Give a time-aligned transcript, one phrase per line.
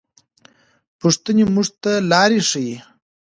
[0.99, 2.75] پوښتنې موږ ته لاره ښيي.